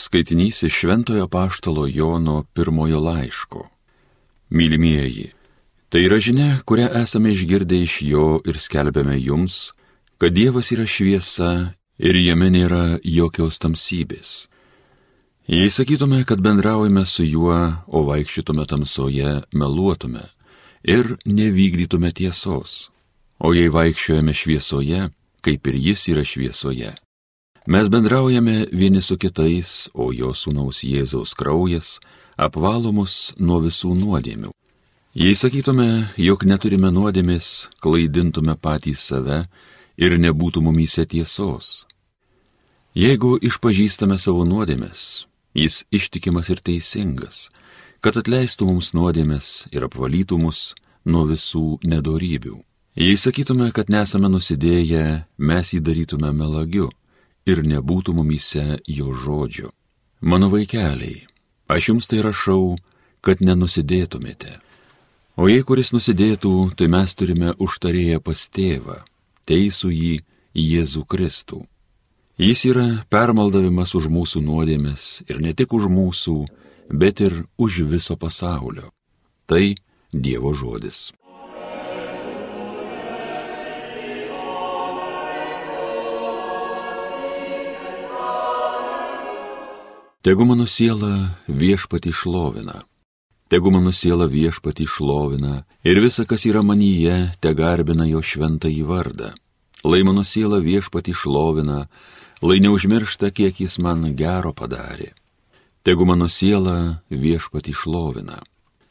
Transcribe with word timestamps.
Skaitinys 0.00 0.62
iš 0.62 0.74
Šventojo 0.74 1.28
Paštalo 1.28 1.86
Jono 1.86 2.44
pirmojo 2.54 3.00
laiško. 3.00 3.68
Mylimieji, 4.50 5.32
tai 5.88 6.00
yra 6.06 6.16
žinia, 6.18 6.54
kurią 6.64 6.86
esame 7.02 7.34
išgirdę 7.34 7.76
iš 7.84 7.98
jo 8.08 8.38
ir 8.48 8.56
skelbėme 8.56 9.18
jums, 9.20 9.74
kad 10.16 10.32
Dievas 10.32 10.72
yra 10.72 10.86
šviesa 10.88 11.50
ir 12.00 12.16
jame 12.16 12.48
nėra 12.48 12.96
jokios 13.04 13.60
tamsybės. 13.60 14.48
Jei 15.44 15.68
sakytume, 15.68 16.22
kad 16.24 16.40
bendraujame 16.40 17.04
su 17.04 17.28
juo, 17.28 17.60
o 17.86 18.04
vaikščytume 18.08 18.64
tamsoje, 18.72 19.42
meluotume 19.52 20.24
ir 20.80 21.18
nevykdytume 21.28 22.08
tiesos. 22.16 22.88
O 23.36 23.52
jei 23.52 23.68
vaikščiojame 23.68 24.32
šviesoje, 24.32 25.10
kaip 25.44 25.66
ir 25.68 25.80
jis 25.90 26.08
yra 26.08 26.24
šviesoje, 26.24 26.96
Mes 27.66 27.88
bendraujame 27.88 28.66
vieni 28.72 29.00
su 29.00 29.18
kitais, 29.20 29.90
o 29.92 30.08
jo 30.16 30.32
sūnaus 30.32 30.80
Jėzaus 30.80 31.34
kraujas 31.36 31.98
apvalo 32.40 32.88
mus 32.92 33.34
nuo 33.36 33.58
visų 33.60 33.92
nuodėmių. 34.00 34.52
Jei 35.14 35.34
sakytume, 35.36 36.08
jog 36.16 36.46
neturime 36.48 36.88
nuodėmės, 36.94 37.68
klaidintume 37.84 38.54
patys 38.56 39.02
save 39.10 39.42
ir 40.00 40.16
nebūtų 40.16 40.62
mumyse 40.64 41.04
tiesos. 41.04 41.84
Jeigu 42.96 43.36
išpažįstame 43.36 44.16
savo 44.18 44.46
nuodėmės, 44.48 45.26
jis 45.52 45.84
ištikimas 45.92 46.48
ir 46.48 46.62
teisingas, 46.64 47.50
kad 48.00 48.16
atleistų 48.16 48.70
mums 48.70 48.94
nuodėmės 48.96 49.68
ir 49.74 49.84
apvalytų 49.84 50.38
mus 50.40 50.72
nuo 51.04 51.26
visų 51.28 51.76
nedorybių. 51.84 52.56
Jei 52.96 53.20
sakytume, 53.20 53.68
kad 53.76 53.92
nesame 53.92 54.32
nusidėję, 54.32 55.26
mes 55.36 55.74
jį 55.74 55.82
darytume 55.84 56.32
melagiu 56.32 56.88
ir 57.50 57.62
nebūtų 57.66 58.14
mumyse 58.16 58.80
jo 58.86 59.14
žodžio. 59.14 59.70
Mano 60.20 60.50
vaikeliai, 60.52 61.24
aš 61.68 61.90
jums 61.90 62.08
tai 62.10 62.22
rašau, 62.24 62.76
kad 63.24 63.40
nenusidėtumėte. 63.44 64.58
O 65.40 65.48
jei 65.48 65.64
kuris 65.64 65.94
nusidėtų, 65.94 66.72
tai 66.76 66.90
mes 66.92 67.14
turime 67.16 67.54
užtarėję 67.56 68.20
pas 68.20 68.48
tėvą, 68.52 69.00
teisų 69.48 69.92
jį 69.92 70.14
Jėzų 70.50 71.04
Kristų. 71.06 71.60
Jis 72.40 72.64
yra 72.66 72.86
permaldavimas 73.12 73.94
už 73.94 74.08
mūsų 74.10 74.42
nuodėmės 74.42 75.22
ir 75.28 75.40
ne 75.44 75.52
tik 75.54 75.72
už 75.76 75.86
mūsų, 75.92 76.36
bet 76.90 77.20
ir 77.20 77.36
už 77.60 77.82
viso 77.86 78.16
pasaulio. 78.16 78.90
Tai 79.46 79.76
Dievo 80.10 80.50
žodis. 80.56 81.12
Tegu 90.22 90.44
mano 90.44 90.66
siela 90.66 91.28
viešpati 91.48 92.12
šlovina. 92.12 92.82
Tegu 93.48 93.70
mano 93.70 93.92
siela 93.92 94.26
viešpati 94.26 94.86
šlovina 94.86 95.64
ir 95.82 96.00
visa, 96.00 96.24
kas 96.24 96.44
yra 96.44 96.60
manyje, 96.62 97.32
te 97.40 97.54
garbina 97.54 98.04
jo 98.04 98.20
šventą 98.20 98.68
į 98.68 98.82
vardą. 98.84 99.30
Lai 99.84 100.02
mano 100.04 100.20
siela 100.20 100.58
viešpati 100.60 101.14
šlovina, 101.16 101.86
lai 102.42 102.58
neužmiršta, 102.60 103.30
kiek 103.30 103.60
jis 103.64 103.78
man 103.78 104.12
gero 104.16 104.52
padarė. 104.52 105.14
Tegu 105.82 106.04
mano 106.04 106.28
siela 106.28 107.00
viešpati 107.08 107.72
šlovina. 107.72 108.42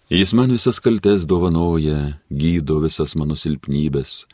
Jis 0.10 0.34
man 0.34 0.50
visas 0.50 0.80
kaltes 0.82 1.28
dovanoja, 1.30 2.18
gydo 2.34 2.80
visas 2.82 3.14
mano 3.14 3.38
silpnybės, 3.38 4.26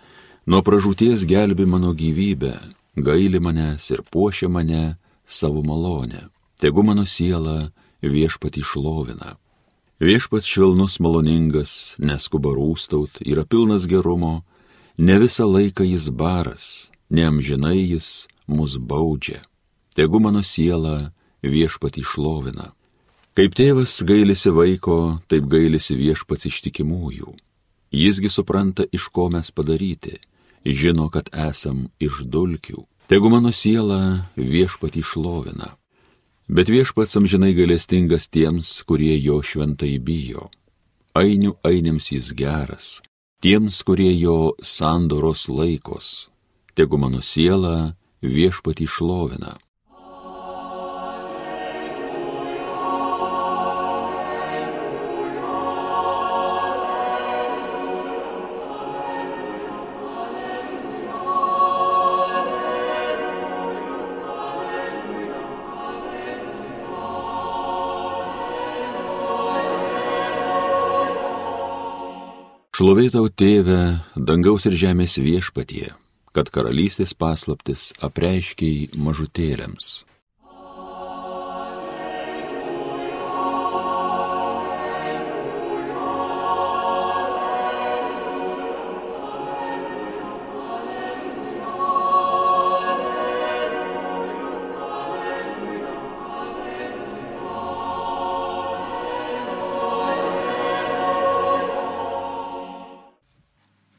nuo 0.48 0.64
pražūties 0.64 1.28
gelbi 1.28 1.68
mano 1.68 1.92
gyvybę, 1.92 2.54
gaili 2.96 3.44
manęs 3.44 3.92
ir 3.92 4.06
puošia 4.08 4.48
mane 4.48 4.96
savo 5.28 5.60
malonę 5.60 6.24
tegu 6.66 6.84
mano 6.84 7.06
siela 7.06 7.70
viešpat 8.02 8.58
išlovina. 8.58 9.36
Viešpats 10.02 10.48
švelnus 10.50 10.98
maloningas, 10.98 11.94
neskuba 12.02 12.56
rūstaut, 12.58 13.22
yra 13.22 13.46
pilnas 13.46 13.86
gerumo, 13.86 14.42
ne 14.98 15.20
visą 15.22 15.46
laiką 15.46 15.86
jis 15.86 16.10
baras, 16.10 16.66
neamžinai 17.14 17.86
jis 17.94 18.26
mus 18.50 18.80
baudžia. 18.82 19.46
Tegu 19.94 20.18
mano 20.18 20.42
siela 20.42 21.14
viešpat 21.46 22.02
išlovina. 22.02 22.74
Kaip 23.38 23.54
tėvas 23.54 24.02
gailisi 24.02 24.50
vaiko, 24.50 25.22
taip 25.30 25.46
gailisi 25.46 25.94
viešpats 25.94 26.50
ištikimųjų. 26.50 27.30
Jisgi 27.94 28.34
supranta, 28.34 28.90
iš 28.90 29.12
ko 29.14 29.30
mes 29.30 29.54
padaryti, 29.54 30.18
žino, 30.66 31.12
kad 31.14 31.30
esam 31.30 31.92
iš 32.02 32.26
dulkių. 32.26 32.88
Tegu 33.06 33.30
mano 33.30 33.54
siela 33.54 34.26
viešpat 34.34 34.98
išlovina. 34.98 35.76
Bet 36.48 36.70
viešpats 36.70 37.18
amžinai 37.18 37.56
gailestingas 37.58 38.28
tiems, 38.30 38.70
kurie 38.86 39.16
jo 39.18 39.40
šventai 39.42 39.98
bijo. 39.98 40.52
Ainių 41.18 41.56
ainiams 41.66 42.12
jis 42.12 42.34
geras, 42.38 43.00
tiems, 43.42 43.82
kurie 43.88 44.12
jo 44.14 44.54
sandoros 44.62 45.48
laikos. 45.50 46.30
Tegu 46.78 47.00
mano 47.02 47.24
siela 47.24 47.96
viešpatį 48.22 48.86
šlovina. 48.86 49.56
Šlovėtau 72.76 73.30
tėve, 73.32 74.02
dangaus 74.20 74.66
ir 74.68 74.74
žemės 74.76 75.14
viešpatie, 75.24 75.94
kad 76.36 76.50
karalystės 76.52 77.14
paslaptis 77.16 77.94
apreiškiai 78.04 78.90
mažutėlėms. 79.00 80.02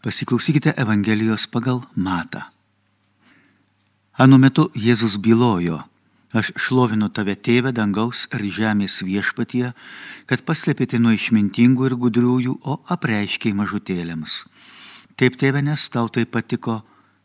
Pasiklausykite 0.07 0.71
Evangelijos 0.77 1.47
pagal 1.51 1.81
Matą. 1.99 2.45
Anu 4.15 4.37
metu 4.39 4.69
Jėzus 4.79 5.17
bylojo, 5.19 5.81
aš 6.31 6.53
šlovinu 6.63 7.09
tave 7.11 7.35
tėvę 7.35 7.73
dangaus 7.75 8.29
ir 8.31 8.45
žemės 8.55 9.01
viešpatie, 9.03 9.73
kad 10.31 10.45
paslėpėte 10.47 11.01
nuo 11.03 11.11
išmintingų 11.11 11.89
ir 11.89 11.97
gudriųjų, 12.05 12.55
o 12.63 12.77
apreiškiai 12.87 13.51
mažutėlėms. 13.59 14.45
Taip 15.19 15.35
tėvė, 15.41 15.65
nes 15.67 15.89
tau 15.91 16.07
tai 16.07 16.23
patiko, 16.23 16.85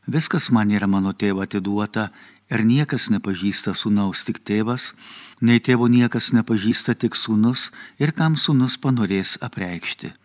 viskas 0.09 0.49
man 0.49 0.73
yra 0.73 0.89
mano 0.89 1.13
tėvo 1.13 1.45
atiduota 1.45 2.07
ir 2.49 2.65
niekas 2.65 3.11
nepažįsta 3.13 3.75
sūnaus 3.77 4.25
tik 4.25 4.41
tėvas, 4.41 4.95
nei 5.37 5.61
tėvo 5.61 5.85
niekas 5.85 6.31
nepažįsta 6.33 6.97
tik 6.97 7.13
sūnus 7.13 7.69
ir 8.01 8.09
kam 8.17 8.41
sūnus 8.41 8.81
panorės 8.81 9.37
apreikšti. 9.37 10.15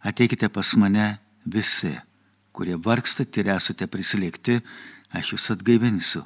Ateikite 0.00 0.48
pas 0.48 0.72
mane 0.80 1.18
visi, 1.44 1.94
kurie 2.52 2.76
vargstate 2.76 3.42
ir 3.42 3.50
esate 3.56 3.88
prislėgti, 3.90 4.60
aš 5.14 5.34
jūs 5.34 5.50
atgaivinsiu. 5.54 6.24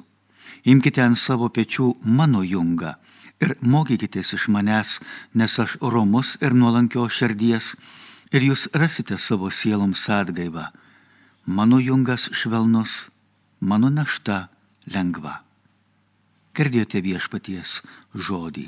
Imkite 0.65 1.03
ant 1.03 1.19
savo 1.19 1.49
pečių 1.49 1.93
mano 2.03 2.43
jungą 2.43 2.95
ir 3.39 3.55
mokykitės 3.61 4.33
iš 4.35 4.47
manęs, 4.51 4.99
nes 5.33 5.59
aš 5.63 5.77
romus 5.81 6.35
ir 6.43 6.53
nuolankio 6.53 7.07
širdies, 7.07 7.75
ir 8.35 8.45
jūs 8.49 8.67
rasite 8.73 9.17
savo 9.17 9.49
sieloms 9.51 10.07
atgaivą. 10.11 10.69
Mano 11.45 11.79
jungas 11.79 12.29
švelnus, 12.35 13.09
mano 13.59 13.89
našta 13.89 14.49
lengva. 14.93 15.39
Girdėjote 16.53 17.01
viešpaties 17.01 17.79
žodį. 18.13 18.67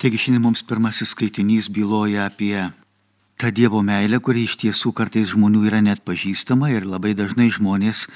Taigi 0.00 0.16
šiandien 0.16 0.40
mums 0.40 0.62
pirmasis 0.64 1.10
skaitinys 1.12 1.66
byloja 1.68 2.22
apie 2.24 2.54
tą 3.36 3.50
Dievo 3.52 3.82
meilę, 3.84 4.16
kuri 4.24 4.46
iš 4.48 4.54
tiesų 4.62 4.94
kartais 4.96 5.34
žmonių 5.34 5.66
yra 5.68 5.82
net 5.84 6.00
pažįstama 6.08 6.70
ir 6.72 6.86
labai 6.88 7.12
dažnai 7.18 7.50
žmonės 7.52 8.06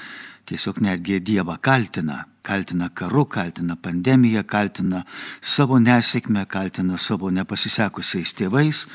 tiesiog 0.49 0.79
netgi 0.81 1.19
Dievą 1.21 1.59
kaltina. 1.61 2.23
Kaltina 2.41 2.89
karu, 2.89 3.27
kaltina 3.29 3.77
pandemiją, 3.77 4.41
kaltina 4.49 5.03
savo 5.41 5.77
nesėkmę, 5.77 6.47
kaltina 6.49 6.97
savo 6.97 7.29
nepasisekusiais 7.29 8.33
tėvais, 8.33 8.85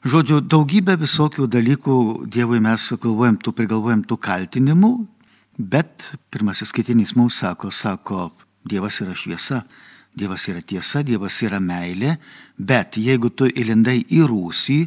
Žodžiu, 0.00 0.38
daugybę 0.40 0.94
visokių 0.96 1.44
dalykų 1.44 1.94
Dievui 2.32 2.56
mes 2.64 2.86
galvojam, 3.02 3.36
tu 3.36 3.52
prigalvojam 3.52 4.00
tų 4.08 4.16
kaltinimų, 4.16 4.94
bet 5.56 6.14
pirmasis 6.32 6.72
skaitinys 6.72 7.12
mums 7.16 7.36
sako, 7.40 7.68
sako, 7.68 8.30
Dievas 8.64 8.96
yra 9.04 9.12
šviesa, 9.12 9.66
Dievas 10.14 10.46
yra 10.50 10.62
tiesa, 10.62 11.04
Dievas 11.06 11.38
yra 11.46 11.60
meilė, 11.62 12.16
bet 12.58 12.98
jeigu 12.98 13.30
tu 13.30 13.46
įlindai 13.46 14.00
į 14.10 14.24
rūsį, 14.26 14.78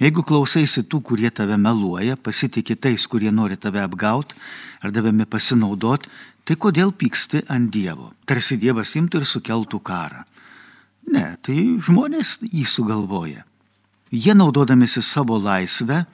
jeigu 0.00 0.24
klausaisi 0.26 0.84
tų, 0.84 1.00
kurie 1.08 1.30
tave 1.32 1.56
meluoja, 1.56 2.16
pasitikė 2.16 2.76
tais, 2.76 3.06
kurie 3.08 3.32
nori 3.32 3.56
tave 3.56 3.80
apgauti 3.80 4.36
ar 4.84 4.92
davėme 4.92 5.26
pasinaudoti, 5.28 6.10
tai 6.44 6.56
kodėl 6.60 6.92
pyksti 6.92 7.44
ant 7.48 7.72
Dievo? 7.72 8.12
Tarsi 8.28 8.58
Dievas 8.60 8.92
imtų 8.96 9.22
ir 9.22 9.28
sukeltų 9.28 9.80
karą. 9.84 10.24
Ne, 11.10 11.36
tai 11.42 11.56
žmonės 11.80 12.38
jį 12.44 12.66
sugalvoja. 12.68 13.44
Jie 14.10 14.34
naudodamėsi 14.34 15.02
savo 15.06 15.38
laisvę, 15.40 16.04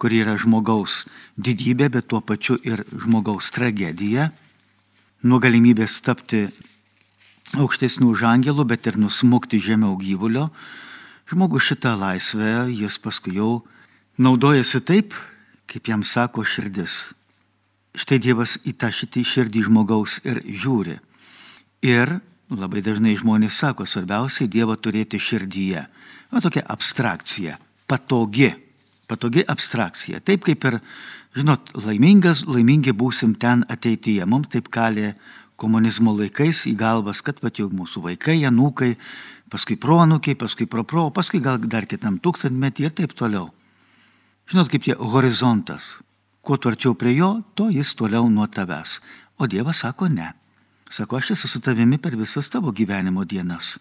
kuri 0.00 0.22
yra 0.24 0.34
žmogaus 0.40 1.04
didybė, 1.36 1.90
bet 1.92 2.08
tuo 2.10 2.20
pačiu 2.24 2.56
ir 2.66 2.82
žmogaus 2.90 3.50
tragedija, 3.54 4.30
nuo 5.24 5.38
galimybės 5.40 6.00
tapti 6.04 6.46
aukštesnių 7.60 8.10
už 8.12 8.24
angelų, 8.28 8.66
bet 8.68 8.86
ir 8.90 8.98
nusmukti 9.00 9.60
žemiau 9.62 9.96
gyvulio, 10.00 10.48
žmogus 11.30 11.70
šitą 11.70 11.94
laisvę 11.98 12.68
jis 12.72 12.98
paskui 12.98 13.36
jau 13.38 13.64
naudojasi 14.18 14.80
taip, 14.84 15.14
kaip 15.70 15.88
jam 15.88 16.04
sako 16.04 16.44
širdis. 16.44 17.14
Štai 17.94 18.18
Dievas 18.18 18.56
į 18.66 18.74
tą 18.74 18.90
šitį 18.90 19.22
širdį 19.22 19.66
žmogaus 19.68 20.18
ir 20.26 20.42
žiūri. 20.42 20.98
Ir 21.86 22.18
labai 22.50 22.82
dažnai 22.84 23.14
žmonės 23.18 23.60
sako, 23.62 23.86
svarbiausia 23.86 24.48
Dievą 24.50 24.76
turėti 24.76 25.20
širdyje. 25.22 25.84
O 26.34 26.42
tokia 26.42 26.64
abstrakcija, 26.74 27.58
patogi, 27.86 28.50
patogi 29.06 29.44
abstrakcija. 29.46 30.20
Taip 30.24 30.44
kaip 30.48 30.66
ir, 30.66 30.80
žinot, 31.36 31.70
laimingas, 31.86 32.42
laimingi 32.48 32.94
būsim 32.96 33.36
ten 33.38 33.62
ateityje. 33.70 34.26
Mums 34.26 34.50
taip 34.54 34.70
kalė 34.74 35.14
komunizmo 35.64 36.12
laikais 36.14 36.66
į 36.70 36.76
galvas, 36.78 37.24
kad 37.24 37.40
pat 37.40 37.58
jau 37.58 37.70
mūsų 37.72 38.04
vaikai, 38.04 38.36
anūkai, 38.44 38.92
paskui 39.50 39.78
proanūkiai, 39.80 40.36
paskui 40.38 40.68
propro, 40.70 41.08
paskui 41.10 41.40
gal 41.40 41.58
dar 41.58 41.88
kitam 41.90 42.20
tūkstantmetį 42.20 42.88
ir 42.88 42.94
taip 43.00 43.16
toliau. 43.16 43.48
Žinot, 44.52 44.68
kaip 44.68 44.84
tie 44.84 44.94
horizontas. 45.00 45.96
Kuo 46.44 46.60
tu 46.60 46.68
arčiau 46.68 46.92
prie 46.92 47.16
jo, 47.16 47.38
to 47.56 47.70
jis 47.72 47.94
toliau 47.96 48.28
nuo 48.28 48.44
tavęs. 48.46 49.00
O 49.40 49.48
Dievas 49.48 49.80
sako 49.80 50.10
ne. 50.12 50.34
Sako, 50.92 51.16
aš 51.16 51.32
esu 51.34 51.48
su 51.48 51.64
tavimi 51.64 51.96
per 51.98 52.14
visas 52.20 52.52
tavo 52.52 52.70
gyvenimo 52.76 53.24
dienas 53.24 53.78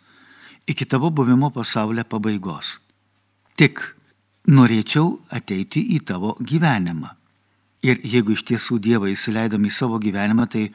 iki 0.67 0.85
tavo 0.85 1.09
buvimo 1.09 1.49
pasaulio 1.49 2.03
pabaigos. 2.03 2.77
Tik 3.59 3.81
norėčiau 4.47 5.19
ateiti 5.31 5.83
į 5.95 5.99
tavo 6.07 6.35
gyvenimą. 6.39 7.11
Ir 7.83 7.99
jeigu 8.07 8.33
iš 8.33 8.45
tiesų 8.47 8.79
Dievą 8.79 9.09
įsileidom 9.11 9.65
į 9.67 9.71
savo 9.71 9.99
gyvenimą, 9.99 10.47
tai, 10.47 10.69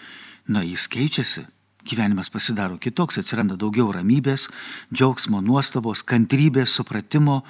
na, 0.49 0.65
jis 0.67 0.89
keičiasi. 0.89 1.47
Gyvenimas 1.89 2.29
pasidaro 2.29 2.77
kitoks, 2.77 3.21
atsiranda 3.21 3.57
daugiau 3.57 3.93
ramybės, 3.95 4.49
džiaugsmo, 4.93 5.41
nuostabos, 5.41 6.03
kantrybės, 6.05 6.75
supratimo, 6.77 7.43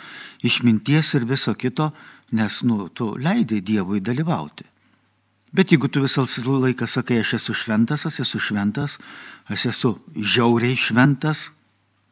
išminties 0.46 1.14
ir 1.18 1.26
viso 1.26 1.54
kito, 1.58 1.90
nes, 2.30 2.60
nu, 2.62 2.86
tu 2.92 3.14
leidai 3.18 3.62
Dievui 3.64 4.02
dalyvauti. 4.04 4.66
Bet 5.52 5.72
jeigu 5.72 5.88
tu 5.88 6.02
visą 6.04 6.26
laiką 6.46 6.86
sakai, 6.86 7.20
aš 7.24 7.38
esu 7.40 7.54
šventas, 7.54 8.04
aš 8.06 8.20
esu 8.20 8.38
šventas, 8.38 8.98
aš 9.48 9.66
esu 9.72 9.94
žiauriai 10.14 10.76
šventas, 10.76 11.50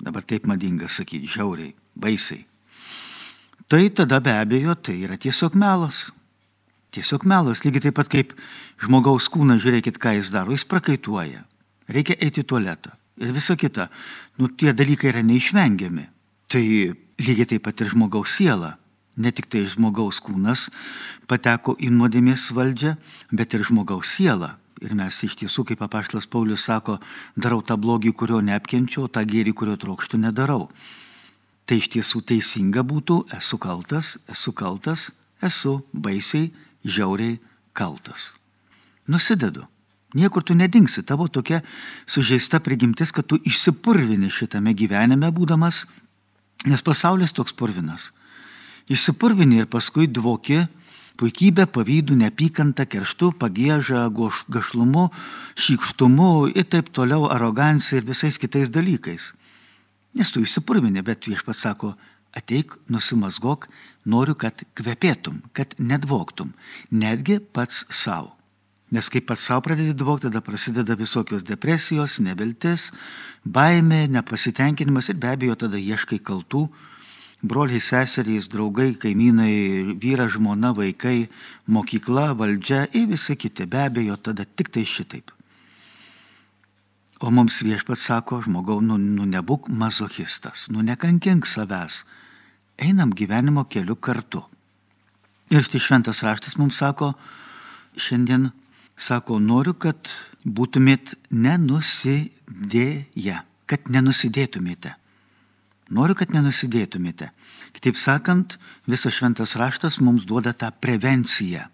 dabar 0.01 0.25
taip 0.25 0.47
madinga 0.47 0.89
sakyti, 0.89 1.29
žiauriai, 1.29 1.75
baisiai, 1.95 2.47
tai 3.69 3.91
tada 3.91 4.21
be 4.21 4.33
abejo 4.33 4.75
tai 4.75 5.03
yra 5.05 5.17
tiesiog 5.17 5.55
melas. 5.55 6.11
Tiesiog 6.97 7.27
melas, 7.29 7.61
lygiai 7.67 7.89
taip 7.89 7.99
pat 7.99 8.09
kaip 8.13 8.33
žmogaus 8.81 9.29
kūnas, 9.33 9.61
žiūrėkit, 9.65 10.01
ką 10.01 10.17
jis 10.17 10.33
daro, 10.33 10.55
jis 10.57 10.65
prakaituoja, 10.69 11.45
reikia 11.93 12.17
eiti 12.25 12.41
į 12.41 12.49
tualetą 12.49 12.97
ir 13.17 13.33
visa 13.33 13.57
kita. 13.57 13.89
Nu, 14.39 14.49
tie 14.49 14.73
dalykai 14.73 15.11
yra 15.13 15.23
neišvengiami. 15.25 16.07
Tai 16.49 16.65
lygiai 17.19 17.49
taip 17.49 17.65
pat 17.65 17.81
ir 17.81 17.91
žmogaus 17.93 18.37
siela. 18.37 18.77
Ne 19.17 19.33
tik 19.33 19.49
tai 19.49 19.65
žmogaus 19.65 20.21
kūnas 20.21 20.69
pateko 21.29 21.73
į 21.81 21.89
nuodėmės 21.95 22.51
valdžią, 22.53 22.97
bet 23.33 23.57
ir 23.57 23.65
žmogaus 23.65 24.13
siela. 24.19 24.57
Ir 24.85 24.93
mes 24.93 25.23
iš 25.25 25.39
tiesų, 25.41 25.65
kaip 25.71 25.81
apaštlas 25.87 26.29
Paulius 26.29 26.67
sako, 26.69 26.99
darau 27.33 27.63
tą 27.65 27.79
blogį, 27.81 28.13
kurio 28.13 28.43
neapkenčiau, 28.45 29.09
tą 29.09 29.25
gėrį, 29.25 29.57
kurio 29.57 29.79
trokštų, 29.81 30.21
nedarau. 30.21 30.69
Tai 31.65 31.79
iš 31.81 31.89
tiesų 31.97 32.21
teisinga 32.29 32.85
būtų, 32.85 33.23
esu 33.39 33.57
kaltas, 33.57 34.19
esu 34.29 34.53
kaltas, 34.53 35.09
esu 35.41 35.81
baisiai, 35.97 36.53
žiauriai 36.87 37.41
kaltas. 37.77 38.33
Nusidedu. 39.07 39.67
Niekur 40.17 40.43
tu 40.47 40.55
nedingsi, 40.55 41.03
tavo 41.03 41.27
tokia 41.29 41.61
sužeista 42.07 42.61
prigimtis, 42.63 43.13
kad 43.13 43.27
tu 43.27 43.37
išsipurvini 43.45 44.31
šitame 44.33 44.73
gyvenime 44.73 45.29
būdamas, 45.35 45.85
nes 46.65 46.83
pasaulis 46.83 47.35
toks 47.37 47.53
purvinas. 47.53 48.13
Išsipurvini 48.89 49.59
ir 49.61 49.69
paskui 49.69 50.07
dvoki 50.07 50.63
puikybę, 51.21 51.67
pavydų, 51.73 52.17
neapykantą, 52.21 52.87
kerštų, 52.93 53.33
pagėžą, 53.41 54.07
gašlumu, 54.53 55.09
šykštumu 55.57 56.31
ir 56.53 56.69
taip 56.71 56.93
toliau, 56.95 57.27
arogancija 57.33 58.01
ir 58.01 58.09
visais 58.09 58.39
kitais 58.39 58.71
dalykais. 58.73 59.33
Nes 60.17 60.33
tu 60.33 60.45
įsipurvinė, 60.45 61.03
bet 61.05 61.29
viešpats 61.29 61.65
sako, 61.67 61.95
ateik, 62.37 62.77
nusimasgok, 62.93 63.69
noriu, 64.07 64.37
kad 64.39 64.63
kvepėtum, 64.79 65.43
kad 65.57 65.75
nedvoktum, 65.79 66.53
netgi 66.91 67.41
pats 67.41 67.85
savo. 67.91 68.35
Nes 68.95 69.09
kai 69.11 69.19
pats 69.25 69.49
savo 69.49 69.65
pradedi 69.67 69.97
dvokti, 69.99 70.29
tada 70.29 70.41
prasideda 70.47 70.95
visokios 70.95 71.43
depresijos, 71.47 72.21
neviltis, 72.23 72.93
baimė, 73.43 74.05
nepasitenkinimas 74.15 75.11
ir 75.11 75.19
be 75.19 75.33
abejo 75.33 75.57
tada 75.65 75.81
ieškai 75.81 76.21
kaltų, 76.23 76.69
broliai, 77.43 77.83
seserys, 77.83 78.47
draugai, 78.53 78.93
kaimynai, 79.03 79.97
vyras, 80.03 80.37
žmona, 80.37 80.71
vaikai, 80.77 81.27
mokykla, 81.67 82.31
valdžia 82.39 82.87
ir 82.95 83.09
visi 83.11 83.37
kiti. 83.37 83.67
Be 83.67 83.83
abejo, 83.89 84.17
tada 84.17 84.47
tik 84.47 84.71
tai 84.71 84.87
šitaip. 84.87 85.35
O 87.21 87.31
mums 87.33 87.63
viešpat 87.65 87.99
sako, 87.99 88.43
žmogau, 88.45 88.79
nu, 88.85 88.99
nu 89.01 89.25
nebūk 89.25 89.71
mazochistas, 89.73 90.67
nu 90.71 90.85
nekankink 90.85 91.49
savęs, 91.49 92.03
einam 92.79 93.11
gyvenimo 93.11 93.65
keliu 93.69 93.97
kartu. 93.97 94.43
Ir 95.51 95.63
štai 95.63 95.81
šventas 95.81 96.23
raštas 96.27 96.57
mums 96.59 96.77
sako, 96.81 97.13
šiandien 97.97 98.51
sako, 98.99 99.39
noriu, 99.39 99.75
kad 99.79 99.97
būtumėt 100.45 101.15
nenusidėję, 101.31 102.27
kad 103.67 103.81
nenusidėtumėte. 103.93 104.95
Noriu, 105.95 106.15
kad 106.19 106.35
nenusidėtumėte. 106.35 107.31
Kitaip 107.77 107.97
sakant, 108.01 108.59
visas 108.91 109.15
šventas 109.15 109.55
raštas 109.59 110.01
mums 110.03 110.27
duoda 110.27 110.53
tą 110.53 110.73
prevenciją. 110.83 111.69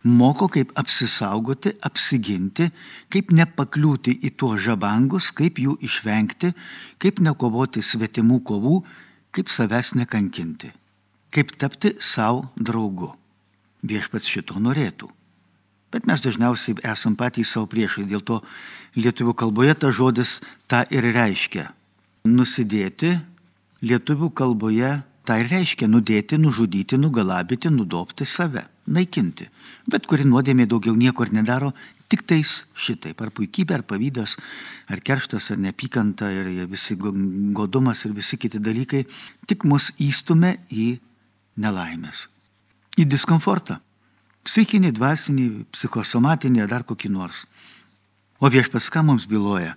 Moko, 0.00 0.48
kaip 0.48 0.72
apsisaugoti, 0.80 1.74
apsiginti, 1.84 2.70
kaip 3.12 3.34
nepakliūti 3.36 4.16
į 4.24 4.30
tuos 4.40 4.62
žabangus, 4.64 5.28
kaip 5.36 5.60
jų 5.60 5.76
išvengti, 5.84 6.54
kaip 6.96 7.20
nekovoti 7.20 7.84
svetimų 7.84 8.40
kovų, 8.48 8.80
kaip 9.34 9.50
savęs 9.50 9.94
nekankinti, 9.98 10.72
kaip 11.30 11.54
tapti 11.58 11.94
savo 12.00 12.48
draugu. 12.56 13.12
Viešpats 13.80 14.28
šito 14.28 14.60
norėtų. 14.60 15.08
Bet 15.90 16.06
mes 16.06 16.20
dažniausiai 16.22 16.78
esam 16.86 17.16
patys 17.18 17.54
savo 17.54 17.66
priešai, 17.70 18.04
dėl 18.06 18.20
to 18.22 18.40
lietuvių 18.98 19.34
kalboje 19.34 19.74
ta 19.74 19.90
žodis 19.90 20.38
tą 20.70 20.84
ir 20.92 21.06
reiškia. 21.16 21.70
Nusidėti 22.28 23.16
lietuvių 23.82 24.28
kalboje 24.36 24.98
tai 25.26 25.40
reiškia 25.46 25.88
nudėti, 25.88 26.38
nužudyti, 26.38 26.98
nugalabyti, 27.00 27.72
nudopti 27.72 28.26
save, 28.26 28.66
naikinti. 28.86 29.48
Bet 29.90 30.06
kuri 30.10 30.26
nuodėmė 30.28 30.68
daugiau 30.70 30.96
nieko 30.98 31.26
ir 31.26 31.34
nedaro, 31.34 31.72
tik 32.10 32.24
tais 32.26 32.64
šitaip. 32.74 33.20
Ar 33.22 33.30
puikybė, 33.34 33.78
ar 33.78 33.84
pavydas, 33.86 34.36
ar 34.90 35.02
kerštas, 35.04 35.50
ar 35.54 35.60
neapykanta, 35.62 36.30
ir 36.34 36.66
visi 36.70 36.96
godumas 36.98 38.04
ir 38.04 38.16
visi 38.16 38.38
kiti 38.40 38.60
dalykai 38.62 39.04
tik 39.46 39.64
mus 39.68 39.92
įstumė 40.02 40.56
į 40.70 40.90
nelaimės. 41.60 42.26
Į 42.98 43.06
diskomfortą. 43.10 43.78
Psichinį, 44.46 44.94
dvasinį, 44.96 45.46
psichosomatinį, 45.76 46.66
dar 46.66 46.84
kokį 46.88 47.12
nors. 47.12 47.44
O 48.40 48.48
viešpas 48.48 48.88
ką 48.90 49.04
mums 49.04 49.28
byloja? 49.28 49.76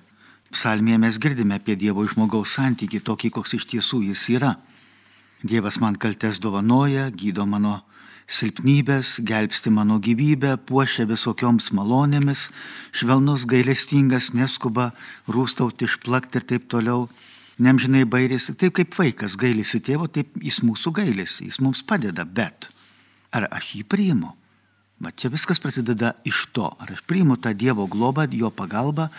Psalmėje 0.54 1.00
mes 1.02 1.18
girdime 1.20 1.58
apie 1.60 1.76
Dievo 1.76 2.06
žmogaus 2.08 2.54
santyki 2.56 3.02
tokį, 3.04 3.34
koks 3.38 3.58
iš 3.58 3.66
tiesų 3.74 4.04
jis 4.08 4.28
yra. 4.38 4.54
Dievas 5.44 5.80
man 5.84 5.98
kaltes 6.00 6.40
dovanoja, 6.40 7.10
gydo 7.12 7.46
mano 7.50 7.82
silpnybės, 8.28 9.18
gelbsti 9.26 9.72
mano 9.74 10.00
gyvybę, 10.04 10.56
puošia 10.68 11.06
visokioms 11.10 11.72
malonėmis, 11.76 12.50
švelnus 12.96 13.46
gailestingas, 13.50 14.32
neskuba 14.34 14.92
rūstauti, 15.28 15.88
išplakti 15.88 16.42
ir 16.42 16.50
taip 16.54 16.70
toliau. 16.70 17.10
nemžinai 17.60 18.04
bairėsi, 18.10 18.56
taip 18.58 18.74
kaip 18.74 18.96
vaikas 18.98 19.36
gailisi 19.38 19.80
tėvo, 19.80 20.08
taip 20.10 20.34
jis 20.42 20.64
mūsų 20.66 20.92
gailisi, 20.92 21.46
jis 21.46 21.60
mums 21.62 21.84
padeda, 21.86 22.26
bet 22.26 22.70
ar 23.32 23.46
aš 23.52 23.76
jį 23.78 23.84
priimu? 23.86 24.32
Va 25.04 25.12
čia 25.12 25.30
viskas 25.30 25.60
prasideda 25.60 26.14
iš 26.26 26.48
to, 26.56 26.70
ar 26.80 26.94
aš 26.94 27.04
priimu 27.06 27.38
tą 27.38 27.54
Dievo 27.54 27.88
globą, 27.92 28.26
jo 28.32 28.50
pagalbą, 28.50 29.10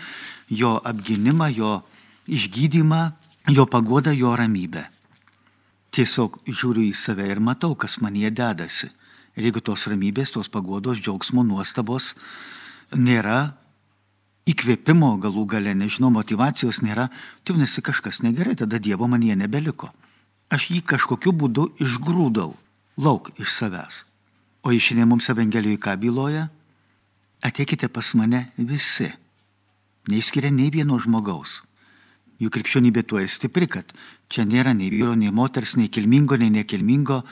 jo 0.48 0.78
apginimą, 0.82 1.50
jo 1.52 1.82
išgydymą, 2.26 3.02
jo 3.52 3.66
pagodą, 3.66 4.14
jo 4.16 4.32
ramybę. 4.36 4.93
Tiesiog 5.94 6.40
žiūriu 6.48 6.88
į 6.88 6.94
save 6.98 7.26
ir 7.30 7.38
matau, 7.38 7.76
kas 7.78 8.00
man 8.02 8.16
jie 8.18 8.30
dedasi. 8.34 8.90
Ir 9.38 9.46
jeigu 9.46 9.62
tos 9.62 9.86
ramybės, 9.90 10.32
tos 10.34 10.50
pagodos, 10.50 10.98
džiaugsmo, 10.98 11.44
nuostabos 11.46 12.14
nėra, 12.94 13.54
įkvėpimo 14.50 15.14
galų 15.22 15.44
gale, 15.54 15.74
nežinau, 15.78 16.10
motivacijos 16.14 16.82
nėra, 16.84 17.08
tai 17.42 17.54
vadinasi 17.54 17.82
kažkas 17.82 18.20
negerai, 18.26 18.56
tada 18.58 18.78
Dievo 18.82 19.08
man 19.10 19.22
jie 19.22 19.36
nebeliko. 19.38 19.90
Aš 20.52 20.68
jį 20.70 20.82
kažkokiu 20.94 21.32
būdu 21.32 21.70
išgrūdau 21.82 22.52
lauk 23.00 23.30
iš 23.40 23.54
savęs. 23.54 24.02
O 24.64 24.72
iš 24.72 24.90
šiandien 24.90 25.08
mums 25.08 25.28
Evangelijoje 25.30 25.80
ką 25.80 25.96
byloja? 26.00 26.48
Ateikite 27.44 27.88
pas 27.92 28.14
mane 28.16 28.46
visi. 28.56 29.10
Neišskiria 30.08 30.50
nei 30.52 30.70
vieno 30.72 30.98
žmogaus. 31.00 31.62
Jų 32.42 32.50
krikščionybė 32.50 33.04
tuo 33.06 33.22
stipri, 33.30 33.68
kad 33.70 33.92
čia 34.32 34.42
nėra 34.48 34.72
nei 34.74 34.90
vyro, 34.90 35.14
nei 35.14 35.30
moters, 35.30 35.76
nei 35.78 35.88
kilmingo, 35.92 36.36
nei 36.40 36.50
nekilmingo, 36.50 37.22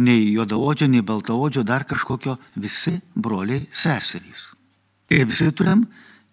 nei 0.00 0.30
juodaodžio, 0.32 0.88
nei 0.88 1.04
baltaodžio, 1.04 1.64
dar 1.66 1.84
kažkokio. 1.84 2.38
Visi 2.56 2.96
broliai 3.14 3.66
seserys. 3.70 4.50
Ir 5.12 5.26
visi 5.28 5.50
turim 5.52 5.84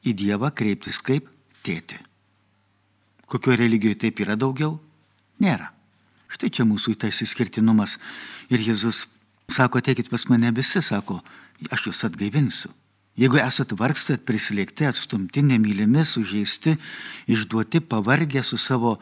į 0.03 0.15
Dievą 0.18 0.53
kreiptis 0.56 1.01
kaip 1.03 1.27
tėti. 1.63 2.00
Kokioje 3.27 3.60
religijoje 3.60 4.00
taip 4.06 4.22
yra 4.24 4.38
daugiau? 4.39 4.77
Nėra. 5.44 5.72
Štai 6.34 6.50
čia 6.50 6.65
mūsų 6.65 6.96
tas 7.01 7.20
įskirtinumas. 7.22 8.00
Ir 8.50 8.63
Jėzus 8.63 9.06
Sako, 9.51 9.77
ateikit 9.77 10.10
pas 10.10 10.24
mane 10.30 10.51
visi, 10.56 10.82
sako, 10.82 11.20
aš 11.72 11.89
jūs 11.89 12.03
atgaivinsiu. 12.08 12.72
Jeigu 13.20 13.38
esat 13.38 13.75
vargstat, 13.77 14.24
prislėgti, 14.25 14.88
atstumti, 14.89 15.43
nemylimi, 15.46 16.01
sužeisti, 16.05 16.74
išduoti, 17.29 17.84
pavargę 17.86 18.41
su 18.43 18.58
savo 18.58 18.98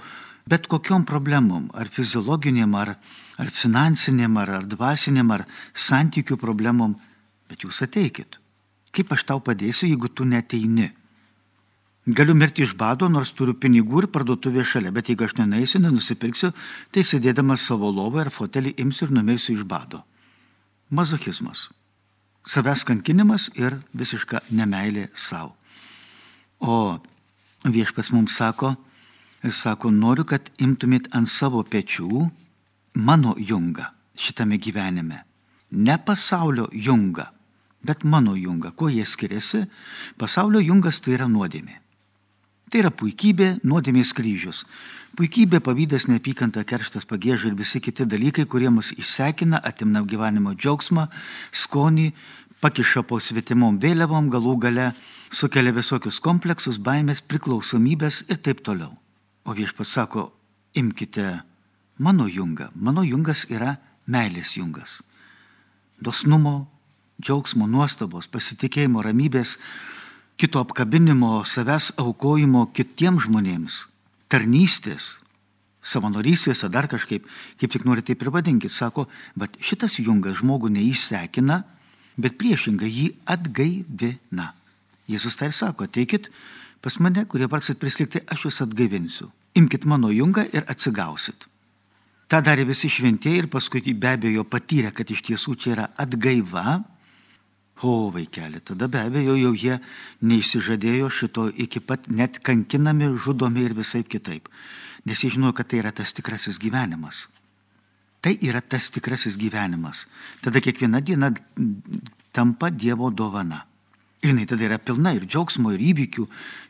bet 0.46 0.68
kokiom 0.68 1.06
problemom, 1.08 1.70
ar 1.74 1.88
fiziologiniam, 1.88 2.74
ar, 2.75 2.98
ar 3.39 3.51
finansiniam, 3.56 4.36
ar, 4.41 4.51
ar 4.60 4.68
dvasiniam, 4.68 5.32
ar 5.32 5.46
santykių 5.72 6.36
problemom, 6.41 6.98
bet 7.48 7.63
jūs 7.63 7.84
ateikit. 7.88 8.39
Kaip 8.91 9.13
aš 9.15 9.24
tau 9.30 9.39
padėsiu, 9.39 9.88
jeigu 9.88 10.12
tu 10.12 10.27
neteini? 10.27 10.91
Galiu 12.12 12.34
mirti 12.36 12.65
iš 12.65 12.74
bado, 12.75 13.08
nors 13.08 13.32
turiu 13.38 13.53
pinigų 13.53 14.03
ir 14.03 14.12
parduotuvė 14.12 14.65
šalia, 14.68 14.91
bet 14.91 15.12
jeigu 15.12 15.24
aš 15.24 15.38
nenaisiu, 15.38 15.80
nenusipirksiu, 15.84 16.50
tai 16.91 17.06
sėdėdamas 17.08 17.63
savo 17.63 17.94
lovą 17.94 18.25
ar 18.25 18.32
fotelį 18.34 18.74
imsiu 18.82 19.08
ir 19.08 19.20
numeisiu 19.22 19.53
iš 19.56 19.68
bado 19.70 20.01
mazochizmas. 20.91 21.70
Savęs 22.45 22.83
kankinimas 22.88 23.50
ir 23.55 23.77
visiška 23.93 24.41
nemailė 24.50 25.10
savo. 25.13 25.53
O 26.62 26.98
viešpas 27.65 28.12
mums 28.13 28.38
sako, 28.38 28.75
sako, 29.50 29.91
noriu, 29.91 30.25
kad 30.25 30.50
imtumėt 30.62 31.10
ant 31.17 31.29
savo 31.29 31.63
pečių 31.63 32.29
mano 32.95 33.36
jungą 33.38 33.88
šitame 34.17 34.57
gyvenime. 34.57 35.24
Ne 35.71 35.98
pasaulio 35.98 36.67
jungą, 36.74 37.25
bet 37.86 38.03
mano 38.03 38.36
jungą. 38.36 38.74
Kuo 38.75 38.89
jie 38.89 39.05
skiriasi? 39.05 39.63
Pasaulio 40.17 40.62
jungas 40.62 41.00
tai 41.01 41.15
yra 41.15 41.29
nuodėmė. 41.31 41.77
Tai 42.72 42.80
yra 42.86 42.90
puikybė, 42.96 43.58
nuodėmės 43.68 44.13
kryžius. 44.16 44.62
Puikybė, 45.20 45.60
pavydas, 45.60 46.06
neapykanta, 46.08 46.63
kerštas, 46.63 47.04
pagėža 47.04 47.50
ir 47.50 47.58
visi 47.60 47.82
kiti 47.84 48.06
dalykai, 48.08 48.46
kurie 48.48 48.70
mus 48.72 48.94
išsekina, 48.96 49.60
atimna 49.60 50.06
gyvenimo 50.08 50.54
džiaugsmą, 50.56 51.10
skonį, 51.51 52.13
pakiša 52.63 53.04
po 53.10 53.20
svetimom 53.20 53.75
vėliavom, 53.84 54.32
galų 54.32 54.56
gale 54.63 54.88
sukelia 55.36 55.75
visokius 55.75 56.22
kompleksus, 56.24 56.80
baimės, 56.80 57.20
priklausomybės 57.28 58.24
ir 58.32 58.40
taip 58.40 58.63
toliau. 58.63 58.96
O 59.44 59.51
viešpats 59.58 59.92
sako, 59.98 60.30
imkite 60.72 61.42
mano 62.00 62.30
jungą. 62.32 62.70
Mano 62.75 63.04
jungas 63.04 63.50
yra 63.51 63.82
meilės 64.08 64.56
jungas. 64.56 65.01
Dosnumo, 66.00 66.70
džiaugsmo, 67.20 67.68
nuostabos, 67.68 68.32
pasitikėjimo, 68.32 69.04
ramybės, 69.04 69.58
kito 70.41 70.57
apkabinimo, 70.57 71.43
savęs 71.45 71.91
aukojimo 72.01 72.65
kitiems 72.74 73.27
žmonėms 73.27 73.83
tarnystės, 74.31 75.17
savanorystės 75.86 76.63
ar 76.65 76.71
dar 76.74 76.88
kažkaip, 76.89 77.27
kaip 77.60 77.74
tik 77.74 77.86
nori 77.86 78.01
taip 78.05 78.24
ir 78.24 78.31
vadinkit, 78.33 78.74
sako, 78.74 79.05
bet 79.38 79.60
šitas 79.62 80.00
jungas 80.00 80.39
žmogų 80.39 80.71
neįsekina, 80.74 81.60
bet 82.21 82.39
priešingai 82.41 82.89
jį 82.89 83.07
atgaivina. 83.29 84.51
Jėzus 85.12 85.38
tai 85.38 85.51
sako, 85.53 85.86
ateikit 85.89 86.31
pas 86.81 86.98
mane, 87.03 87.25
kurie 87.29 87.50
vargsit 87.51 87.77
prislikti, 87.81 88.24
aš 88.25 88.48
jūs 88.48 88.62
atgaivinsiu. 88.65 89.29
Imkite 89.60 89.89
mano 89.89 90.10
jungą 90.10 90.48
ir 90.55 90.65
atsigausit. 90.71 91.45
Ta 92.31 92.39
darė 92.41 92.63
visi 92.69 92.89
šventieji 92.89 93.43
ir 93.43 93.51
paskui 93.51 93.93
be 93.93 94.15
abejo 94.15 94.45
patyrė, 94.48 94.93
kad 94.95 95.10
iš 95.12 95.21
tiesų 95.27 95.57
čia 95.60 95.74
yra 95.75 95.88
atgaiva, 96.00 96.79
O 97.81 98.11
vaikeli, 98.13 98.59
tada 98.61 98.88
be 98.88 99.00
abejo 99.01 99.33
jau 99.39 99.55
jie 99.57 99.79
neišsižadėjo 100.21 101.07
šito 101.09 101.47
iki 101.50 101.81
pat 101.81 102.11
net 102.13 102.38
kankinami, 102.45 103.09
žudomi 103.17 103.65
ir 103.65 103.73
visai 103.73 104.03
kitaip. 104.05 104.51
Nes 105.09 105.23
jie 105.23 105.31
žinojo, 105.33 105.55
kad 105.57 105.71
tai 105.71 105.79
yra 105.81 105.89
tas 105.89 106.13
tikrasis 106.13 106.61
gyvenimas. 106.61 107.25
Tai 108.21 108.35
yra 108.45 108.61
tas 108.61 108.91
tikrasis 108.93 109.33
gyvenimas. 109.41 110.05
Tada 110.45 110.61
kiekviena 110.61 111.01
diena 111.01 111.31
tampa 112.31 112.69
Dievo 112.69 113.09
dovana. 113.09 113.65
Ir 114.21 114.29
jinai 114.29 114.45
tada 114.45 114.67
yra 114.67 114.77
pilna 114.77 115.15
ir 115.17 115.25
džiaugsmo, 115.25 115.73
ir 115.73 115.81
įvykių, 115.81 116.27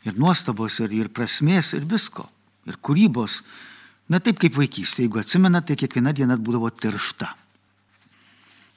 ir 0.07 0.15
nuostabos, 0.15 0.79
ir, 0.79 0.93
ir 0.95 1.11
prasmės, 1.11 1.73
ir 1.75 1.83
visko. 1.91 2.23
Ir 2.71 2.79
kūrybos. 2.79 3.41
Na 4.07 4.23
taip 4.23 4.39
kaip 4.39 4.55
vaikystė, 4.55 5.03
jeigu 5.03 5.19
atsimena, 5.19 5.59
tai 5.59 5.75
kiekviena 5.75 6.15
diena 6.15 6.39
būdavo 6.39 6.71
tiršta. 6.71 7.33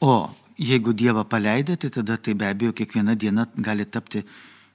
O 0.03 0.35
jeigu 0.59 0.93
Dievą 0.93 1.25
paleidai, 1.25 1.77
tai 1.77 1.91
tada 1.91 2.17
tai 2.17 2.35
be 2.35 2.47
abejo 2.47 2.73
kiekviena 2.73 3.15
diena 3.15 3.47
gali 3.57 3.87
tapti 3.87 4.25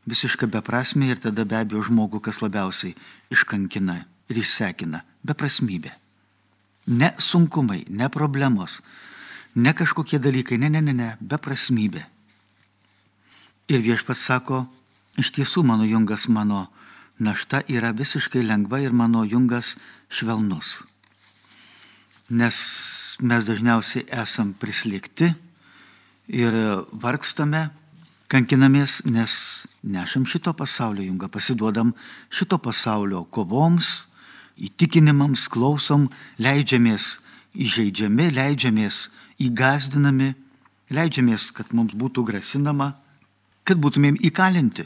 visiškai 0.08 0.50
beprasmė 0.50 1.12
ir 1.14 1.20
tada 1.20 1.46
be 1.46 1.56
abejo 1.56 1.84
žmogų, 1.90 2.22
kas 2.22 2.42
labiausiai 2.42 2.96
iškankina 3.32 4.06
ir 4.30 4.38
išsekina- 4.38 5.04
beprasmybė. 5.28 5.92
Ne 6.88 7.14
sunkumai, 7.18 7.86
ne 7.90 8.10
problemos, 8.10 8.82
ne 9.56 9.74
kažkokie 9.74 10.20
dalykai, 10.20 10.58
ne, 10.58 10.70
ne, 10.70 10.82
ne, 10.82 10.94
ne, 10.94 11.18
beprasmybė. 11.22 12.06
Ir 13.68 13.80
viešpats 13.82 14.26
sako, 14.26 14.68
iš 15.18 15.32
tiesų 15.32 15.64
mano 15.64 15.84
jungas, 15.84 16.28
mano 16.28 16.70
našta 17.20 17.62
yra 17.68 17.92
visiškai 17.94 18.42
lengva 18.42 18.80
ir 18.82 18.92
mano 18.92 19.24
jungas 19.24 19.76
švelnus. 20.10 20.82
Nes 22.30 23.18
mes 23.22 23.46
dažniausiai 23.46 24.06
esam 24.10 24.54
prislėgti 24.54 25.36
ir 26.30 26.56
vargstame, 26.94 27.70
kankinamės, 28.30 29.02
nes 29.10 29.66
nešam 29.82 30.28
šito 30.30 30.54
pasaulio 30.54 31.08
jungą, 31.08 31.30
pasiduodam 31.34 31.96
šito 32.30 32.60
pasaulio 32.62 33.24
kovoms, 33.34 34.06
įtikinimams, 34.60 35.48
klausom, 35.50 36.08
leidžiamės 36.38 37.18
įžeidžiami, 37.58 38.30
leidžiamės 38.36 39.08
įgazdinami, 39.42 40.34
leidžiamės, 40.94 41.50
kad 41.56 41.74
mums 41.74 41.96
būtų 41.98 42.26
grasinama, 42.28 42.94
kad 43.66 43.82
būtumėm 43.82 44.20
įkalinti 44.30 44.86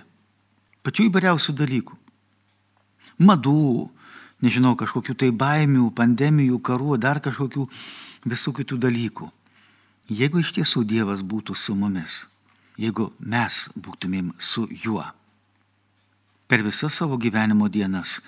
pačių 0.84 1.08
įvairiausių 1.10 1.56
dalykų. 1.60 2.00
Madų, 3.24 3.90
nežinau, 4.44 4.74
kažkokių 4.80 5.16
tai 5.20 5.30
baimių, 5.32 5.92
pandemijų, 5.96 6.60
karų, 6.60 6.98
dar 7.00 7.22
kažkokių 7.24 7.68
visų 8.28 8.56
kitų 8.60 8.80
dalykų. 8.84 9.30
Jeigu 10.12 10.42
iš 10.44 10.52
tiesų 10.58 10.84
Dievas 10.84 11.22
būtų 11.24 11.56
su 11.56 11.76
mumis, 11.80 12.26
jeigu 12.76 13.14
mes 13.20 13.70
būtumėm 13.76 14.34
su 14.40 14.68
juo 14.68 15.06
per 16.48 16.62
visas 16.62 16.94
savo 17.00 17.16
gyvenimo 17.18 17.70
dienas, 17.72 18.20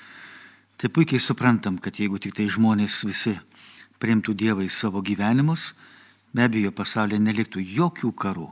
tai 0.80 0.90
puikiai 0.90 1.20
suprantam, 1.20 1.76
kad 1.78 2.00
jeigu 2.00 2.18
tik 2.18 2.34
tai 2.34 2.48
žmonės 2.50 3.04
visi 3.06 3.36
priimtų 4.00 4.34
Dievą 4.34 4.64
į 4.66 4.72
savo 4.72 5.04
gyvenimus, 5.04 5.74
be 6.34 6.48
abejo 6.48 6.72
pasaulyje 6.72 7.20
neliktų 7.22 7.62
jokių 7.62 8.12
karų, 8.16 8.48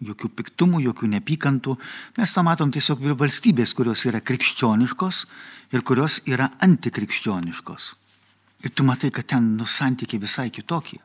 jokių 0.00 0.30
piktumų, 0.38 0.80
jokių 0.86 1.10
nepykantų. 1.18 1.76
Mes 2.16 2.32
tą 2.32 2.46
matom 2.46 2.72
tiesiog 2.72 3.02
valstybės, 3.18 3.74
kurios 3.74 4.06
yra 4.06 4.22
krikščioniškos 4.22 5.24
ir 5.74 5.82
kurios 5.82 6.22
yra 6.30 6.52
antikrikščioniškos. 6.62 7.94
Ir 8.62 8.70
tu 8.70 8.86
matai, 8.86 9.10
kad 9.10 9.26
ten 9.34 9.56
nusantykiai 9.58 10.22
visai 10.22 10.50
kitokie. 10.54 11.02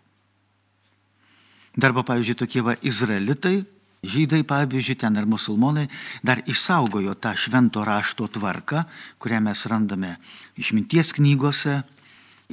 Darba, 1.78 2.04
pavyzdžiui, 2.04 2.38
tokie 2.38 2.64
va 2.66 2.74
izraelitai 2.82 3.62
Žydai, 4.06 4.44
pavyzdžiui, 4.46 4.96
ten 5.02 5.18
ir 5.18 5.26
musulmonai 5.26 5.88
dar 6.22 6.44
išsaugojo 6.46 7.16
tą 7.18 7.34
švento 7.34 7.82
rašto 7.82 8.28
tvarką, 8.30 8.84
kurią 9.18 9.42
mes 9.42 9.66
randame 9.66 10.12
išminties 10.54 11.16
knygose, 11.18 11.82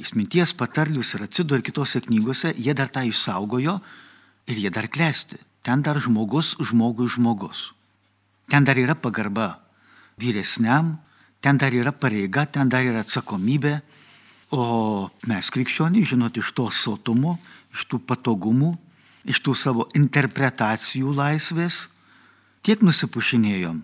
išminties 0.01 0.55
patarlius 0.57 1.13
ir 1.13 1.27
atsido 1.29 1.55
ir 1.55 1.61
kitose 1.61 2.01
knygose, 2.01 2.55
jie 2.57 2.73
dar 2.73 2.89
tą 2.89 3.05
išsaugojo 3.05 3.77
ir 4.49 4.57
jie 4.57 4.71
dar 4.73 4.89
klesti. 4.89 5.37
Ten 5.61 5.85
dar 5.85 6.01
žmogus 6.01 6.55
žmogui 6.57 7.07
žmogus. 7.09 7.71
Ten 8.49 8.65
dar 8.65 8.77
yra 8.77 8.97
pagarba 8.97 9.61
vyresniam, 10.17 10.97
ten 11.41 11.57
dar 11.57 11.73
yra 11.73 11.93
pareiga, 11.93 12.45
ten 12.45 12.69
dar 12.69 12.85
yra 12.85 13.05
atsakomybė. 13.05 13.79
O 14.53 15.09
mes 15.29 15.49
krikščionys, 15.49 16.09
žinot, 16.09 16.37
iš 16.37 16.51
to 16.57 16.69
sotumo, 16.73 17.37
iš 17.73 17.85
tų 17.89 18.01
patogumų, 18.05 18.75
iš 19.25 19.41
tų 19.41 19.55
savo 19.57 19.87
interpretacijų 19.97 21.13
laisvės, 21.17 21.85
tiek 22.65 22.81
nusipušinėjom, 22.85 23.81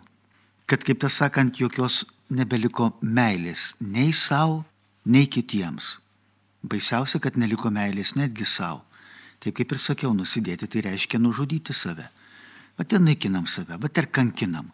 kad, 0.69 0.86
kaip 0.86 1.01
tas 1.01 1.17
sakant, 1.21 1.60
jokios 1.60 2.03
nebeliko 2.31 2.91
meilės 3.01 3.74
nei 3.81 4.13
savo, 4.15 4.62
nei 5.05 5.27
kitiems. 5.27 5.98
Baisiausia, 6.62 7.19
kad 7.19 7.38
neliko 7.41 7.71
meilės 7.74 8.13
netgi 8.15 8.45
savo. 8.45 8.83
Taip 9.41 9.57
kaip 9.57 9.74
ir 9.74 9.81
sakiau, 9.81 10.13
nusidėti 10.13 10.69
tai 10.69 10.83
reiškia 10.86 11.17
nužudyti 11.17 11.74
save. 11.74 12.05
Bet 12.77 12.93
ir 12.93 13.01
naikinam 13.01 13.48
save, 13.50 13.79
bet 13.81 13.98
ir 13.98 14.07
kankinam. 14.13 14.69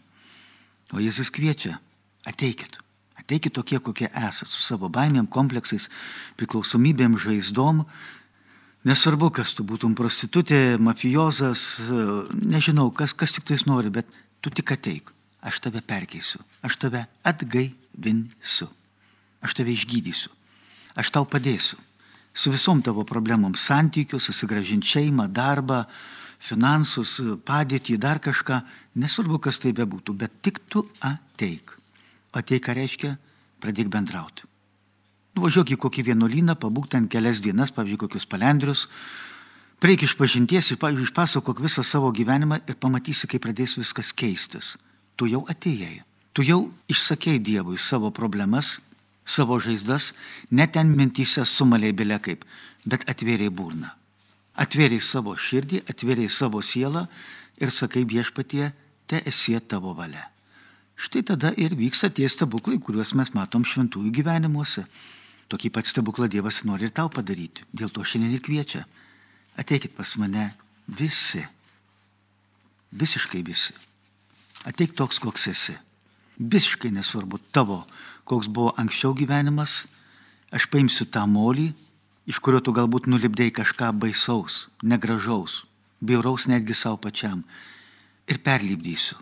O 0.91 0.99
Jėzus 0.99 1.31
kviečia, 1.31 1.77
ateikit. 2.27 2.75
Ateikit 3.17 3.55
tokie, 3.55 3.79
kokie 3.83 4.09
esate, 4.11 4.51
su 4.51 4.61
savo 4.63 4.91
baimėm, 4.91 5.25
kompleksais, 5.31 5.87
priklausomybėm, 6.39 7.15
žaizdom, 7.19 7.85
Nesvarbu, 8.87 9.27
kas 9.35 9.51
tu 9.51 9.65
būtum 9.67 9.91
prostitutė, 9.97 10.77
mafijozas, 10.79 11.63
nežinau, 12.31 12.87
kas, 12.95 13.11
kas 13.11 13.33
tik 13.35 13.43
tais 13.49 13.65
nori, 13.67 13.91
bet 13.91 14.07
tu 14.39 14.53
tik 14.53 14.71
ateik. 14.77 15.11
Aš 15.43 15.59
tave 15.65 15.81
perkeisiu, 15.83 16.39
aš 16.65 16.77
tave 16.79 17.03
atgaivinsiu, 17.27 18.67
aš 19.43 19.57
tave 19.59 19.73
išgydysiu, 19.75 20.31
aš 20.95 21.11
tau 21.13 21.27
padėsiu. 21.27 21.77
Su 22.37 22.53
visom 22.53 22.81
tavo 22.85 23.03
problemom- 23.03 23.55
santykiu, 23.67 24.19
susigražinti 24.19 24.87
šeimą, 24.87 25.27
darbą, 25.27 25.85
finansus, 26.39 27.19
padėtį, 27.43 27.97
dar 27.99 28.19
kažką, 28.19 28.61
nesvarbu, 28.95 29.41
kas 29.41 29.57
tai 29.57 29.73
bebūtų, 29.73 30.15
bet 30.17 30.31
tik 30.41 30.59
tu 30.69 30.87
ateik. 31.01 31.75
Ateik, 32.33 32.63
ką 32.63 32.75
reiškia, 32.75 33.17
pradėk 33.59 33.89
bendrauti. 33.89 34.43
Nuvažiuok 35.37 35.75
į 35.75 35.77
kokį 35.77 36.03
vienuolyną, 36.07 36.55
pabūk 36.57 36.87
ten 36.89 37.05
kelias 37.05 37.37
dienas, 37.45 37.69
pavyzdžiui, 37.69 37.99
kokius 38.01 38.25
palendrius, 38.25 38.87
prieik 39.77 40.07
iš 40.07 40.15
pažinties 40.17 40.71
ir, 40.73 40.79
pavyzdžiui, 40.81 41.11
išpasakok 41.11 41.59
visą 41.61 41.83
savo 41.85 42.09
gyvenimą 42.09 42.57
ir 42.65 42.77
pamatysi, 42.81 43.29
kaip 43.29 43.43
pradės 43.45 43.75
viskas 43.77 44.09
keistis. 44.17 44.71
Tu 45.13 45.29
jau 45.29 45.43
atėjai. 45.45 45.99
Tu 46.33 46.45
jau 46.47 46.57
išsakėjai 46.89 47.41
Dievui 47.45 47.77
savo 47.77 48.09
problemas, 48.09 48.79
savo 49.25 49.59
žaizdas, 49.61 50.15
net 50.49 50.73
ten 50.73 50.89
mintyse 50.97 51.45
sumalė 51.45 51.91
bilė 51.93 52.17
kaip, 52.23 52.45
bet 52.85 53.05
atvėrė 53.05 53.51
burną. 53.53 53.91
Atvėrė 54.57 54.97
savo 55.05 55.35
širdį, 55.37 55.83
atvėrė 55.85 56.25
savo 56.33 56.63
sielą 56.65 57.05
ir 57.61 57.73
sakai 57.73 58.07
viešpatie, 58.09 58.71
te 59.05 59.21
esie 59.29 59.59
tavo 59.61 59.93
valia. 59.93 60.31
Štai 60.97 61.21
tada 61.21 61.53
ir 61.53 61.77
vyksta 61.77 62.09
tie 62.09 62.25
stebuklai, 62.25 62.79
kuriuos 62.81 63.13
mes 63.13 63.29
matom 63.37 63.61
šventųjų 63.61 64.09
gyvenimuose. 64.17 64.87
Tokį 65.47 65.71
pat 65.71 65.87
stebuklą 65.87 66.27
Dievas 66.27 66.63
nori 66.67 66.89
ir 66.89 66.93
tau 66.95 67.07
padaryti. 67.11 67.63
Dėl 67.71 67.91
to 67.93 68.03
šiandien 68.03 68.35
ir 68.35 68.43
kviečia. 68.43 68.83
Ateikit 69.57 69.95
pas 69.95 70.09
mane 70.19 70.49
visi. 70.87 71.43
Visiškai 72.91 73.43
visi. 73.47 73.75
Ateik 74.67 74.95
toks, 74.97 75.21
koks 75.23 75.47
esi. 75.47 75.77
Visiškai 76.37 76.91
nesvarbu 76.93 77.39
tavo, 77.55 77.85
koks 78.27 78.51
buvo 78.51 78.73
anksčiau 78.77 79.15
gyvenimas. 79.15 79.85
Aš 80.51 80.67
paimsiu 80.71 81.07
tą 81.07 81.23
molį, 81.27 81.71
iš 82.27 82.39
kurio 82.43 82.59
tu 82.63 82.73
galbūt 82.75 83.07
nulipdėjai 83.07 83.55
kažką 83.61 83.91
baisaus, 83.99 84.67
negražaus, 84.83 85.63
bjauraus 86.03 86.47
netgi 86.47 86.75
savo 86.75 86.99
pačiam. 87.03 87.41
Ir 88.27 88.39
perlipdysiu. 88.43 89.17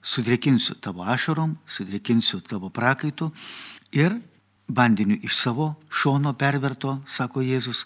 Sudrėkinsiu 0.00 0.78
tavo 0.80 1.04
ašarom, 1.04 1.58
sudrėkinsiu 1.68 2.40
tavo 2.46 2.70
prakaitu 2.72 3.28
ir 3.92 4.16
vandeniu 4.76 5.18
iš 5.22 5.36
savo 5.36 5.74
šono 5.90 6.32
perverto, 6.38 7.00
sako 7.06 7.42
Jėzus, 7.44 7.84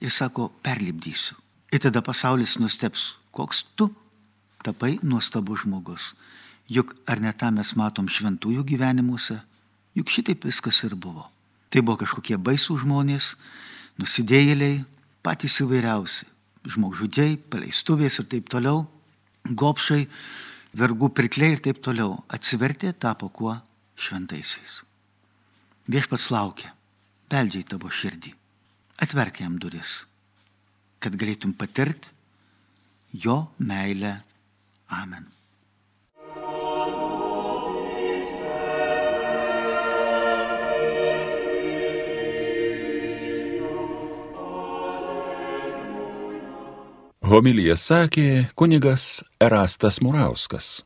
ir 0.00 0.12
sako, 0.12 0.50
perlipdysiu. 0.62 1.36
Ir 1.72 1.82
tada 1.82 2.02
pasaulis 2.04 2.58
nusteps, 2.60 3.14
koks 3.34 3.64
tu 3.74 3.90
tapai 4.64 4.98
nuostabus 5.02 5.64
žmogus. 5.64 6.14
Juk 6.68 6.94
ar 7.06 7.20
ne 7.20 7.32
tą 7.36 7.50
mes 7.52 7.74
matom 7.76 8.08
šventųjų 8.08 8.64
gyvenimuose, 8.64 9.40
juk 9.94 10.12
šitaip 10.12 10.46
viskas 10.48 10.80
ir 10.86 10.94
buvo. 10.96 11.26
Tai 11.68 11.82
buvo 11.82 12.00
kažkokie 12.04 12.38
baisų 12.40 12.78
žmonės, 12.84 13.34
nusidėjėliai, 14.00 14.84
patys 15.24 15.58
įvairiausi, 15.64 16.28
žmogžudžiai, 16.70 17.36
paleistuvės 17.50 18.20
ir 18.22 18.30
taip 18.30 18.48
toliau, 18.52 18.86
gopšai, 19.44 20.06
vergų 20.78 21.10
pirkliai 21.18 21.56
ir 21.56 21.62
taip 21.64 21.82
toliau. 21.84 22.22
Atsivertė, 22.32 22.94
tapo 22.96 23.28
kuo 23.28 23.58
šventaisiais. 23.98 24.82
Viešpats 25.84 26.30
laukia, 26.32 26.70
beldžia 27.28 27.60
į 27.60 27.68
tavo 27.74 27.90
širdį. 27.92 28.32
Atverk 29.04 29.42
jam 29.42 29.58
duris, 29.60 30.04
kad 31.02 31.16
galėtum 31.20 31.52
patirti 31.52 32.08
jo 33.12 33.36
meilę. 33.58 34.16
Amen. 34.88 35.28
Homilija 47.24 47.74
sakė 47.80 48.46
kunigas 48.54 49.24
Erastas 49.42 50.00
Murauskas. 50.04 50.84